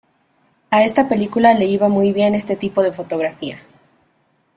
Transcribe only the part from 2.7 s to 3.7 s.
de fotografía.